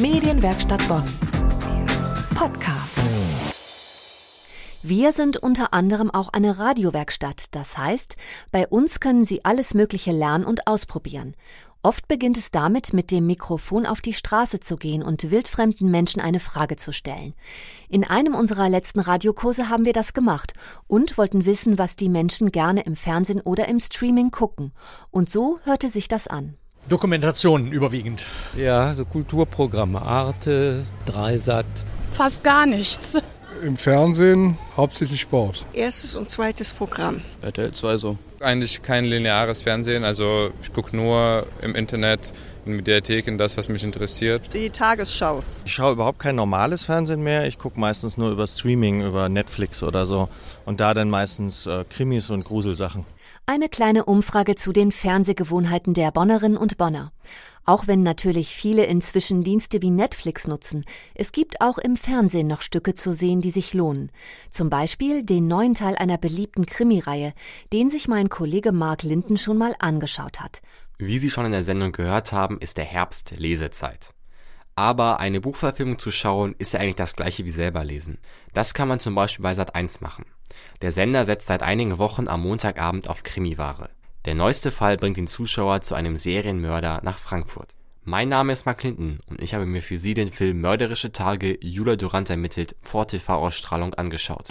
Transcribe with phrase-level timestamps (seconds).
[0.00, 1.02] Medienwerkstatt Bonn.
[2.36, 3.00] Podcast.
[4.80, 7.46] Wir sind unter anderem auch eine Radiowerkstatt.
[7.50, 8.14] Das heißt,
[8.52, 11.34] bei uns können Sie alles Mögliche lernen und ausprobieren.
[11.82, 16.22] Oft beginnt es damit, mit dem Mikrofon auf die Straße zu gehen und wildfremden Menschen
[16.22, 17.34] eine Frage zu stellen.
[17.88, 20.52] In einem unserer letzten Radiokurse haben wir das gemacht
[20.86, 24.72] und wollten wissen, was die Menschen gerne im Fernsehen oder im Streaming gucken.
[25.10, 26.56] Und so hörte sich das an.
[26.88, 28.26] Dokumentationen überwiegend.
[28.56, 31.66] Ja, so Kulturprogramme, Arte, Dreisat.
[32.10, 33.18] Fast gar nichts.
[33.62, 35.66] Im Fernsehen hauptsächlich Sport.
[35.72, 37.20] Erstes und zweites Programm.
[37.42, 38.18] RTL 2 so.
[38.40, 42.32] Eigentlich kein lineares Fernsehen, also ich gucke nur im Internet, in
[42.76, 44.54] Mediatheken das, was mich interessiert.
[44.54, 45.42] Die Tagesschau.
[45.64, 47.46] Ich schaue überhaupt kein normales Fernsehen mehr.
[47.46, 50.28] Ich gucke meistens nur über Streaming, über Netflix oder so.
[50.64, 53.04] Und da dann meistens äh, Krimis und Gruselsachen.
[53.46, 57.12] Eine kleine Umfrage zu den Fernsehgewohnheiten der Bonnerinnen und Bonner.
[57.64, 62.62] Auch wenn natürlich viele inzwischen Dienste wie Netflix nutzen, es gibt auch im Fernsehen noch
[62.62, 64.10] Stücke zu sehen, die sich lohnen.
[64.50, 67.34] Zum Beispiel den neuen Teil einer beliebten Krimireihe,
[67.72, 70.62] den sich mein Kollege Mark Linden schon mal angeschaut hat.
[71.00, 74.14] Wie Sie schon in der Sendung gehört haben, ist der Herbst Lesezeit.
[74.74, 78.18] Aber eine Buchverfilmung zu schauen, ist ja eigentlich das gleiche wie selber lesen.
[78.52, 80.24] Das kann man zum Beispiel bei Sat1 machen.
[80.82, 83.90] Der Sender setzt seit einigen Wochen am Montagabend auf Krimiware.
[84.24, 87.76] Der neueste Fall bringt den Zuschauer zu einem Serienmörder nach Frankfurt.
[88.02, 91.58] Mein Name ist Mark Clinton und ich habe mir für Sie den Film Mörderische Tage
[91.60, 94.48] Jula Durant ermittelt vor TV-Ausstrahlung angeschaut.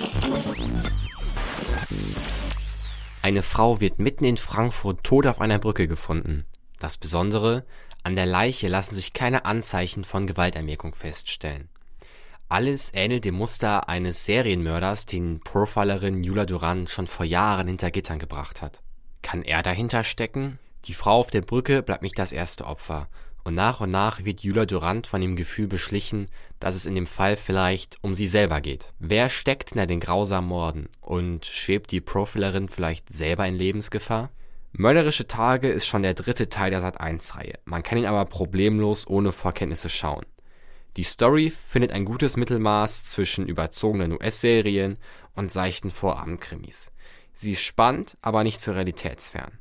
[3.28, 6.46] Eine Frau wird mitten in Frankfurt tot auf einer Brücke gefunden.
[6.80, 7.66] Das Besondere,
[8.02, 11.68] an der Leiche lassen sich keine Anzeichen von Gewalterwirkung feststellen.
[12.48, 18.18] Alles ähnelt dem Muster eines Serienmörders, den Profilerin Jula Duran schon vor Jahren hinter Gittern
[18.18, 18.82] gebracht hat.
[19.24, 20.58] Kann er dahinter stecken?
[20.86, 23.10] Die Frau auf der Brücke bleibt nicht das erste Opfer.
[23.48, 26.26] Und nach und nach wird Jula Durant von dem Gefühl beschlichen,
[26.60, 28.92] dass es in dem Fall vielleicht um sie selber geht.
[29.00, 30.90] Wer steckt hinter den grausamen Morden?
[31.00, 34.32] Und schwebt die Profilerin vielleicht selber in Lebensgefahr?
[34.74, 37.54] Mörderische Tage ist schon der dritte Teil der Sat1-Reihe.
[37.64, 40.26] Man kann ihn aber problemlos ohne Vorkenntnisse schauen.
[40.98, 44.98] Die Story findet ein gutes Mittelmaß zwischen überzogenen US-Serien
[45.36, 46.92] und seichten Vorabendkrimis.
[47.32, 49.58] Sie ist spannend, aber nicht zu realitätsfern.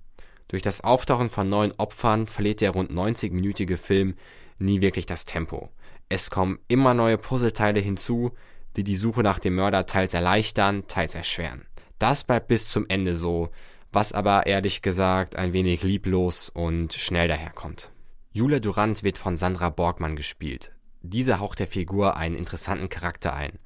[0.49, 4.15] Durch das Auftauchen von neuen Opfern verliert der rund 90-minütige Film
[4.59, 5.71] nie wirklich das Tempo.
[6.09, 8.33] Es kommen immer neue Puzzleteile hinzu,
[8.77, 11.67] die die Suche nach dem Mörder teils erleichtern, teils erschweren.
[11.99, 13.51] Das bleibt bis zum Ende so,
[13.91, 17.91] was aber ehrlich gesagt ein wenig lieblos und schnell daherkommt.
[18.31, 20.73] Julia Durant wird von Sandra Borgmann gespielt.
[21.01, 23.59] Diese haucht der Figur einen interessanten Charakter ein.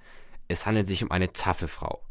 [0.46, 2.02] Es handelt sich um eine taffe Frau.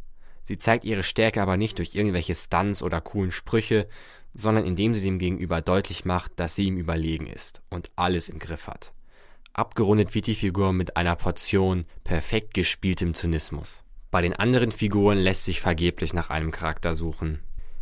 [0.44, 3.88] Sie zeigt ihre Stärke aber nicht durch irgendwelche Stunts oder coolen Sprüche,
[4.34, 8.40] sondern indem sie dem Gegenüber deutlich macht, dass sie ihm überlegen ist und alles im
[8.40, 8.94] Griff hat.
[9.54, 13.84] Abgerundet wird die Figur mit einer Portion perfekt gespieltem Zynismus.
[14.12, 17.40] Bei den anderen Figuren lässt sich vergeblich nach einem Charakter suchen.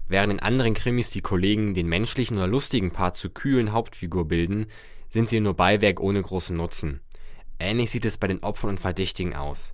[0.08, 4.68] Während in anderen Krimis die Kollegen den menschlichen oder lustigen Part zur kühlen Hauptfigur bilden,
[5.10, 7.02] sind sie nur Beiwerk ohne großen Nutzen.
[7.60, 9.74] Ähnlich sieht es bei den Opfern und Verdächtigen aus.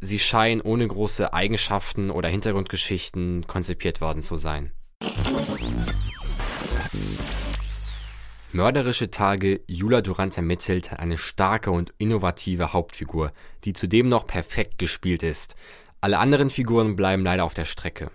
[0.00, 4.72] Sie scheinen ohne große Eigenschaften oder Hintergrundgeschichten konzipiert worden zu sein.
[8.54, 13.32] Mörderische Tage Jula Durant ermittelt hat eine starke und innovative Hauptfigur,
[13.64, 15.56] die zudem noch perfekt gespielt ist.
[16.02, 18.10] Alle anderen Figuren bleiben leider auf der Strecke.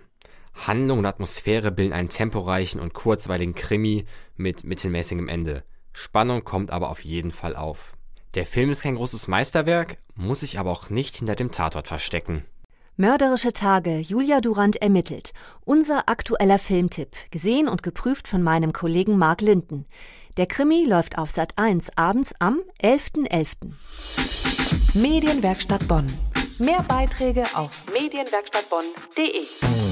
[0.54, 4.04] Handlung und Atmosphäre bilden einen temporeichen und kurzweiligen Krimi
[4.36, 5.64] mit mittelmäßigem Ende.
[5.92, 7.94] Spannung kommt aber auf jeden Fall auf.
[8.34, 12.44] Der Film ist kein großes Meisterwerk, muss sich aber auch nicht hinter dem Tatort verstecken.
[13.00, 15.30] Mörderische Tage, Julia Durant ermittelt.
[15.64, 19.86] Unser aktueller Filmtipp, gesehen und geprüft von meinem Kollegen Mark Linden.
[20.36, 23.28] Der Krimi läuft auf Sat 1 abends am 11.11.
[23.28, 23.54] .11.
[24.94, 26.12] Medienwerkstatt Bonn.
[26.58, 29.87] Mehr Beiträge auf medienwerkstattbonn.de.